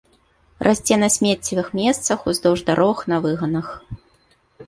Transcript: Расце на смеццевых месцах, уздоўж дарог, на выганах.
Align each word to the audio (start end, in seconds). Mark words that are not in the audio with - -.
Расце 0.67 0.95
на 1.01 1.09
смеццевых 1.15 1.67
месцах, 1.81 2.25
уздоўж 2.33 2.59
дарог, 2.71 2.97
на 3.13 3.17
выганах. 3.27 3.67